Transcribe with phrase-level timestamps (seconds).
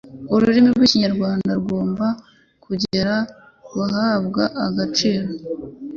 [0.33, 2.05] ururimi rwi Kinyarwanda rugomba
[2.63, 3.15] kongera
[3.71, 5.27] guhabwa agaciro,